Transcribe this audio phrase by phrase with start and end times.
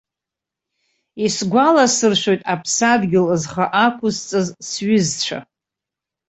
[1.25, 5.39] Исгәаласыршәоит аԥсадгьыл зхы ақәызҵаз сҩызцәа.